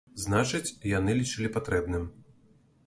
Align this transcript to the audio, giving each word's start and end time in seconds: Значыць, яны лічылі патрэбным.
Значыць, 0.21 0.71
яны 0.97 1.17
лічылі 1.21 1.53
патрэбным. 1.59 2.11